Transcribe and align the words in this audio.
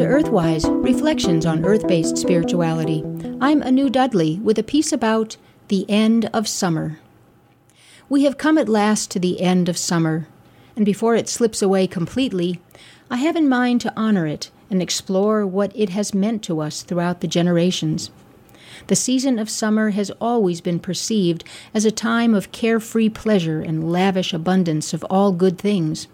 to 0.00 0.06
Earthwise 0.06 0.64
Reflections 0.82 1.44
on 1.44 1.62
Earth 1.62 1.86
Based 1.86 2.16
Spirituality. 2.16 3.04
I'm 3.38 3.62
Anu 3.62 3.90
Dudley 3.90 4.38
with 4.42 4.58
a 4.58 4.62
piece 4.62 4.94
about 4.94 5.36
the 5.68 5.84
end 5.90 6.30
of 6.32 6.48
summer. 6.48 6.98
We 8.08 8.24
have 8.24 8.38
come 8.38 8.56
at 8.56 8.66
last 8.66 9.10
to 9.10 9.18
the 9.18 9.42
end 9.42 9.68
of 9.68 9.76
summer, 9.76 10.26
and 10.74 10.86
before 10.86 11.16
it 11.16 11.28
slips 11.28 11.60
away 11.60 11.86
completely, 11.86 12.62
I 13.10 13.18
have 13.18 13.36
in 13.36 13.46
mind 13.46 13.82
to 13.82 13.92
honor 13.94 14.26
it 14.26 14.50
and 14.70 14.80
explore 14.80 15.46
what 15.46 15.70
it 15.74 15.90
has 15.90 16.14
meant 16.14 16.42
to 16.44 16.62
us 16.62 16.80
throughout 16.80 17.20
the 17.20 17.28
generations. 17.28 18.10
The 18.86 18.96
season 18.96 19.38
of 19.38 19.50
summer 19.50 19.90
has 19.90 20.10
always 20.18 20.62
been 20.62 20.80
perceived 20.80 21.44
as 21.74 21.84
a 21.84 21.90
time 21.90 22.34
of 22.34 22.52
carefree 22.52 23.10
pleasure 23.10 23.60
and 23.60 23.92
lavish 23.92 24.32
abundance 24.32 24.94
of 24.94 25.04
all 25.10 25.32
good 25.32 25.58
things. 25.58 26.08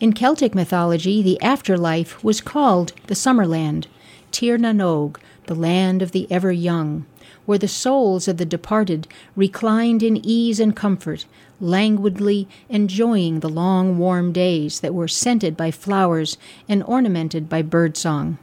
In 0.00 0.12
Celtic 0.12 0.56
mythology, 0.56 1.22
the 1.22 1.40
afterlife 1.40 2.22
was 2.24 2.40
called 2.40 2.92
the 3.06 3.14
Summerland, 3.14 3.86
Tir 4.32 4.56
na 4.56 4.72
Nog, 4.72 5.20
the 5.46 5.54
land 5.54 6.02
of 6.02 6.10
the 6.10 6.26
ever 6.32 6.50
young, 6.50 7.06
where 7.46 7.58
the 7.58 7.68
souls 7.68 8.26
of 8.26 8.36
the 8.36 8.44
departed 8.44 9.06
reclined 9.36 10.02
in 10.02 10.20
ease 10.26 10.58
and 10.58 10.74
comfort, 10.74 11.26
languidly 11.60 12.48
enjoying 12.68 13.38
the 13.38 13.48
long 13.48 13.96
warm 13.96 14.32
days 14.32 14.80
that 14.80 14.94
were 14.94 15.06
scented 15.06 15.56
by 15.56 15.70
flowers 15.70 16.36
and 16.68 16.82
ornamented 16.82 17.48
by 17.48 17.62
birdsong. 17.62 18.36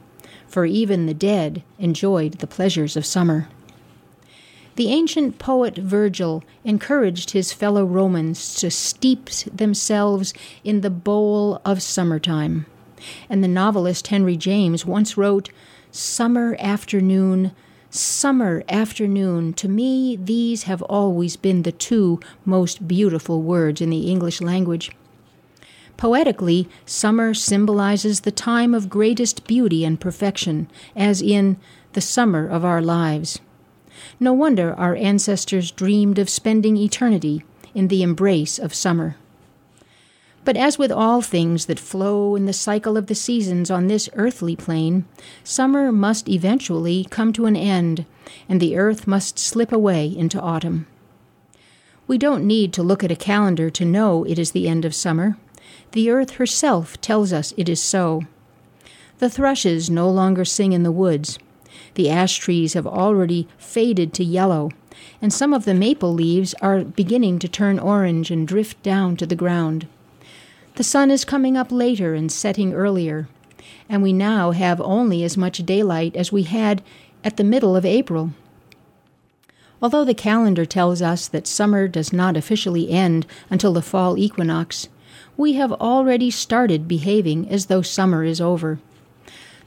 For 0.48 0.64
even 0.64 1.04
the 1.04 1.14
dead 1.14 1.62
enjoyed 1.78 2.38
the 2.38 2.46
pleasures 2.46 2.96
of 2.96 3.04
summer. 3.04 3.48
The 4.76 4.88
ancient 4.88 5.38
poet 5.38 5.76
Virgil 5.76 6.42
encouraged 6.64 7.32
his 7.32 7.52
fellow 7.52 7.84
Romans 7.84 8.54
to 8.56 8.70
steep 8.70 9.28
themselves 9.30 10.32
in 10.64 10.80
the 10.80 10.90
bowl 10.90 11.60
of 11.64 11.82
summertime. 11.82 12.64
And 13.28 13.44
the 13.44 13.48
novelist 13.48 14.06
Henry 14.06 14.36
James 14.36 14.86
once 14.86 15.16
wrote, 15.16 15.50
Summer 15.90 16.56
afternoon, 16.58 17.52
summer 17.90 18.64
afternoon, 18.66 19.52
to 19.54 19.68
me 19.68 20.16
these 20.16 20.62
have 20.62 20.80
always 20.82 21.36
been 21.36 21.62
the 21.62 21.72
two 21.72 22.18
most 22.46 22.88
beautiful 22.88 23.42
words 23.42 23.82
in 23.82 23.90
the 23.90 24.10
English 24.10 24.40
language. 24.40 24.90
Poetically, 25.98 26.66
summer 26.86 27.34
symbolizes 27.34 28.20
the 28.20 28.32
time 28.32 28.72
of 28.72 28.88
greatest 28.88 29.46
beauty 29.46 29.84
and 29.84 30.00
perfection, 30.00 30.70
as 30.96 31.20
in 31.20 31.58
the 31.92 32.00
summer 32.00 32.48
of 32.48 32.64
our 32.64 32.80
lives. 32.80 33.38
No 34.20 34.32
wonder 34.32 34.74
our 34.74 34.96
ancestors 34.96 35.70
dreamed 35.70 36.18
of 36.18 36.30
spending 36.30 36.76
eternity 36.76 37.42
in 37.74 37.88
the 37.88 38.02
embrace 38.02 38.58
of 38.58 38.74
summer. 38.74 39.16
But 40.44 40.56
as 40.56 40.76
with 40.76 40.90
all 40.90 41.22
things 41.22 41.66
that 41.66 41.78
flow 41.78 42.34
in 42.34 42.46
the 42.46 42.52
cycle 42.52 42.96
of 42.96 43.06
the 43.06 43.14
seasons 43.14 43.70
on 43.70 43.86
this 43.86 44.08
earthly 44.14 44.56
plane, 44.56 45.04
summer 45.44 45.92
must 45.92 46.28
eventually 46.28 47.06
come 47.10 47.32
to 47.34 47.46
an 47.46 47.54
end, 47.54 48.06
and 48.48 48.60
the 48.60 48.76
earth 48.76 49.06
must 49.06 49.38
slip 49.38 49.70
away 49.70 50.06
into 50.06 50.40
autumn. 50.40 50.86
We 52.08 52.18
don't 52.18 52.44
need 52.44 52.72
to 52.72 52.82
look 52.82 53.04
at 53.04 53.12
a 53.12 53.16
calendar 53.16 53.70
to 53.70 53.84
know 53.84 54.24
it 54.24 54.38
is 54.38 54.50
the 54.50 54.68
end 54.68 54.84
of 54.84 54.94
summer. 54.94 55.36
The 55.92 56.10
earth 56.10 56.32
herself 56.32 57.00
tells 57.00 57.32
us 57.32 57.54
it 57.56 57.68
is 57.68 57.80
so. 57.80 58.22
The 59.18 59.30
thrushes 59.30 59.88
no 59.88 60.10
longer 60.10 60.44
sing 60.44 60.72
in 60.72 60.82
the 60.82 60.90
woods. 60.90 61.38
The 61.94 62.08
ash 62.08 62.38
trees 62.38 62.74
have 62.74 62.86
already 62.86 63.48
faded 63.58 64.14
to 64.14 64.24
yellow, 64.24 64.70
and 65.20 65.32
some 65.32 65.52
of 65.52 65.64
the 65.64 65.74
maple 65.74 66.14
leaves 66.14 66.54
are 66.62 66.84
beginning 66.84 67.38
to 67.40 67.48
turn 67.48 67.78
orange 67.78 68.30
and 68.30 68.48
drift 68.48 68.82
down 68.82 69.16
to 69.16 69.26
the 69.26 69.36
ground. 69.36 69.86
The 70.76 70.84
sun 70.84 71.10
is 71.10 71.24
coming 71.24 71.56
up 71.56 71.70
later 71.70 72.14
and 72.14 72.32
setting 72.32 72.72
earlier, 72.72 73.28
and 73.88 74.02
we 74.02 74.12
now 74.12 74.52
have 74.52 74.80
only 74.80 75.22
as 75.22 75.36
much 75.36 75.58
daylight 75.66 76.16
as 76.16 76.32
we 76.32 76.44
had 76.44 76.82
at 77.22 77.36
the 77.36 77.44
middle 77.44 77.76
of 77.76 77.84
April. 77.84 78.32
Although 79.82 80.04
the 80.04 80.14
calendar 80.14 80.64
tells 80.64 81.02
us 81.02 81.28
that 81.28 81.46
summer 81.46 81.88
does 81.88 82.12
not 82.12 82.36
officially 82.36 82.88
end 82.88 83.26
until 83.50 83.72
the 83.72 83.82
fall 83.82 84.16
equinox, 84.16 84.88
we 85.36 85.54
have 85.54 85.72
already 85.72 86.30
started 86.30 86.88
behaving 86.88 87.48
as 87.50 87.66
though 87.66 87.82
summer 87.82 88.24
is 88.24 88.40
over. 88.40 88.78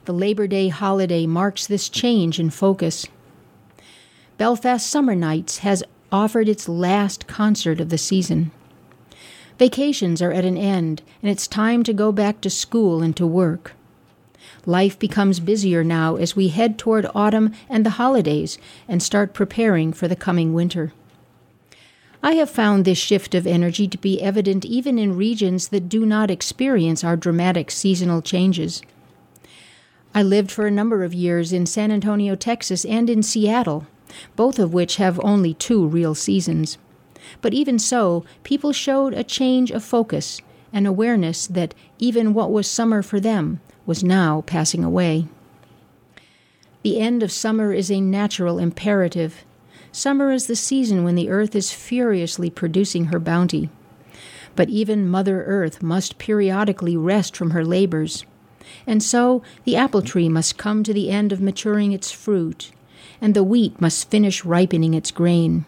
The 0.06 0.14
Labor 0.14 0.46
Day 0.46 0.68
holiday 0.68 1.26
marks 1.26 1.66
this 1.66 1.90
change 1.90 2.40
in 2.40 2.52
focus. 2.52 3.08
Belfast 4.38 4.86
Summer 4.86 5.16
Nights 5.16 5.60
has 5.60 5.84
offered 6.12 6.48
its 6.48 6.70
last 6.70 7.26
concert 7.26 7.82
of 7.82 7.90
the 7.90 7.98
season. 7.98 8.52
Vacations 9.58 10.22
are 10.22 10.32
at 10.32 10.46
an 10.46 10.58
end, 10.58 11.02
and 11.24 11.32
it's 11.32 11.48
time 11.48 11.82
to 11.84 11.92
go 11.92 12.12
back 12.12 12.40
to 12.42 12.52
school 12.52 13.02
and 13.02 13.18
to 13.18 13.26
work. 13.26 13.74
Life 14.68 15.00
becomes 15.00 15.40
busier 15.40 15.84
now 15.84 16.18
as 16.18 16.36
we 16.36 16.50
head 16.50 16.78
toward 16.78 17.08
autumn 17.16 17.52
and 17.68 17.84
the 17.84 17.98
holidays 18.02 18.60
and 18.88 19.02
start 19.02 19.34
preparing 19.34 19.92
for 19.92 20.08
the 20.08 20.16
coming 20.16 20.54
winter. 20.54 20.94
I 22.22 22.34
have 22.34 22.50
found 22.52 22.86
this 22.86 23.00
shift 23.00 23.34
of 23.34 23.48
energy 23.48 23.88
to 23.88 23.98
be 23.98 24.22
evident 24.22 24.66
even 24.66 25.00
in 25.00 25.18
regions 25.18 25.70
that 25.70 25.90
do 25.90 26.06
not 26.06 26.30
experience 26.30 27.04
our 27.04 27.18
dramatic 27.18 27.72
seasonal 27.72 28.22
changes. 28.22 28.84
I 30.16 30.24
lived 30.24 30.50
for 30.50 30.66
a 30.66 30.72
number 30.72 31.03
of 31.03 31.14
years 31.14 31.52
in 31.52 31.66
San 31.66 31.92
Antonio, 31.92 32.36
Texas, 32.36 32.86
and 32.86 33.09
in 33.09 33.22
Seattle, 33.22 33.86
both 34.38 34.59
of 34.59 34.74
which 34.74 34.96
have 34.96 35.20
only 35.26 35.53
two 35.53 35.86
real 35.86 36.16
seasons. 36.16 36.78
But 37.42 37.53
even 37.53 37.78
so, 37.78 38.24
people 38.44 38.72
showed 38.72 39.14
a 39.14 39.25
change 39.25 39.72
of 39.72 39.84
focus, 39.84 40.42
an 40.72 40.86
awareness 40.86 41.48
that 41.48 41.75
even 42.00 42.34
what 42.34 42.50
was 42.50 42.66
summer 42.66 43.02
for 43.02 43.20
them 43.20 43.59
was 43.86 44.06
now 44.06 44.42
passing 44.48 44.86
away. 44.86 45.28
The 46.84 46.98
end 46.98 47.22
of 47.22 47.31
summer 47.31 47.74
is 47.74 47.92
a 47.92 48.00
natural 48.00 48.58
imperative. 48.58 49.44
Summer 49.92 50.31
is 50.31 50.48
the 50.48 50.56
season 50.56 51.04
when 51.04 51.16
the 51.16 51.30
earth 51.30 51.56
is 51.56 51.74
furiously 51.74 52.50
producing 52.50 53.06
her 53.06 53.20
bounty. 53.20 53.70
But 54.56 54.70
even 54.70 55.09
Mother 55.09 55.44
Earth 55.44 55.84
must 55.84 56.18
periodically 56.18 56.96
rest 56.96 57.36
from 57.36 57.50
her 57.50 57.66
labors. 57.66 58.24
And 58.88 59.02
so 59.02 59.42
the 59.64 59.76
apple 59.76 60.02
tree 60.02 60.30
must 60.30 60.58
come 60.58 60.84
to 60.84 60.94
the 60.94 61.09
end 61.09 61.31
of 61.31 61.42
maturing 61.42 61.92
its 61.92 62.12
fruit, 62.12 62.72
and 63.22 63.34
the 63.34 63.44
wheat 63.44 63.80
must 63.80 64.09
finish 64.09 64.46
ripening 64.46 64.94
its 64.94 65.12
grain. 65.12 65.66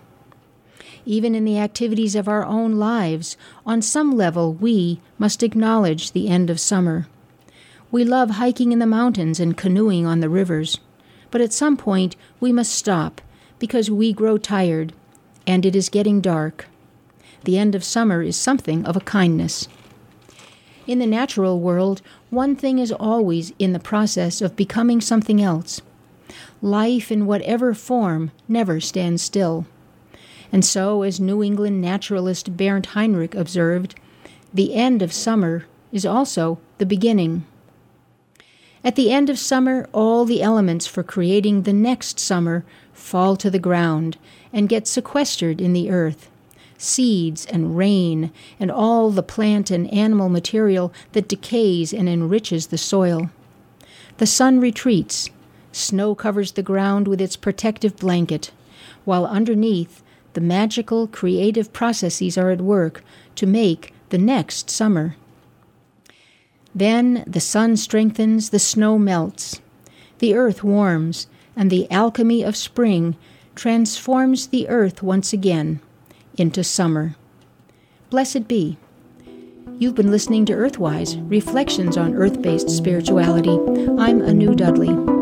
Even 1.06 1.36
in 1.36 1.46
the 1.46 1.58
activities 1.58 2.16
of 2.16 2.28
our 2.28 2.46
own 2.46 2.74
lives, 2.74 3.38
on 3.66 3.82
some 3.82 4.12
level, 4.12 4.54
we 4.54 5.00
must 5.18 5.42
acknowledge 5.42 6.12
the 6.12 6.28
end 6.28 6.50
of 6.50 6.60
summer. 6.60 7.08
We 7.92 8.04
love 8.04 8.32
hiking 8.32 8.74
in 8.74 8.80
the 8.80 8.86
mountains 8.86 9.40
and 9.40 9.56
canoeing 9.56 10.06
on 10.06 10.20
the 10.20 10.30
rivers, 10.30 10.80
but 11.32 11.40
at 11.40 11.54
some 11.54 11.78
point 11.78 12.18
we 12.40 12.52
must 12.52 12.74
stop 12.74 13.22
because 13.60 13.90
we 13.90 14.12
grow 14.12 14.38
tired 14.38 14.94
and 15.46 15.66
it 15.66 15.76
is 15.76 15.88
getting 15.88 16.20
dark. 16.20 16.68
The 17.46 17.58
end 17.58 17.74
of 17.76 17.84
summer 17.84 18.22
is 18.22 18.36
something 18.36 18.86
of 18.86 18.98
a 18.98 19.02
kindness. 19.02 19.70
In 20.88 21.00
the 21.00 21.06
natural 21.06 21.60
world, 21.60 22.02
one 22.30 22.56
thing 22.56 22.80
is 22.80 22.94
always 22.94 23.52
in 23.60 23.74
the 23.74 23.80
process 23.80 24.42
of 24.42 24.56
becoming 24.56 25.02
something 25.02 25.42
else. 25.42 25.82
Life, 26.62 27.12
in 27.12 27.26
whatever 27.26 27.74
form, 27.74 28.32
never 28.48 28.80
stands 28.80 29.22
still. 29.22 29.66
And 30.50 30.64
so, 30.64 31.02
as 31.02 31.20
New 31.20 31.44
England 31.44 31.82
naturalist 31.82 32.56
Bernd 32.56 32.88
Heinrich 32.88 33.36
observed, 33.36 33.96
the 34.54 34.76
end 34.76 35.02
of 35.02 35.12
summer 35.12 35.66
is 35.92 36.06
also 36.06 36.58
the 36.78 36.86
beginning. 36.86 37.46
At 38.82 38.96
the 38.96 39.12
end 39.12 39.30
of 39.30 39.38
summer, 39.38 39.90
all 39.92 40.24
the 40.24 40.42
elements 40.42 40.88
for 40.88 41.04
creating 41.04 41.64
the 41.64 41.74
next 41.74 42.18
summer 42.18 42.64
fall 42.94 43.36
to 43.36 43.50
the 43.50 43.60
ground 43.60 44.18
and 44.54 44.70
get 44.70 44.88
sequestered 44.88 45.60
in 45.60 45.74
the 45.74 45.90
earth 45.90 46.30
seeds 46.78 47.46
and 47.48 47.78
rain, 47.78 48.32
and 48.60 48.72
all 48.72 49.10
the 49.10 49.24
plant 49.24 49.72
and 49.72 49.92
animal 49.92 50.30
material 50.30 50.94
that 51.14 51.28
decays 51.28 51.92
and 51.92 52.08
enriches 52.08 52.68
the 52.68 52.78
soil. 52.78 53.30
The 54.18 54.28
sun 54.28 54.60
retreats, 54.60 55.30
snow 55.72 56.16
covers 56.16 56.54
the 56.54 56.64
ground 56.64 57.08
with 57.08 57.20
its 57.20 57.36
protective 57.36 57.98
blanket, 57.98 58.52
while 59.06 59.26
underneath, 59.26 60.04
the 60.34 60.42
magical 60.42 61.08
creative 61.08 61.74
processes 61.74 62.38
are 62.38 62.52
at 62.52 62.62
work 62.62 63.04
to 63.36 63.48
make 63.48 63.94
the 64.10 64.18
next 64.20 64.70
summer. 64.70 65.16
Then 66.76 67.24
the 67.26 67.40
sun 67.40 67.76
strengthens, 67.76 68.52
the 68.52 68.60
snow 68.60 69.00
melts, 69.00 69.62
the 70.20 70.36
earth 70.36 70.64
warms, 70.64 71.28
and 71.56 71.72
the 71.72 71.90
alchemy 71.90 72.44
of 72.44 72.56
spring 72.56 73.16
transforms 73.56 74.48
the 74.48 74.70
earth 74.70 75.02
once 75.02 75.34
again 75.34 75.80
into 76.38 76.64
summer. 76.64 77.16
Blessed 78.10 78.48
be. 78.48 78.78
You've 79.80 79.96
been 79.96 80.12
listening 80.12 80.46
to 80.46 80.54
Earthwise 80.54 81.18
Reflections 81.30 81.98
on 81.98 82.16
Earth 82.16 82.42
Based 82.42 82.70
Spirituality. 82.70 83.60
I'm 84.00 84.22
Anu 84.22 84.56
Dudley. 84.56 85.17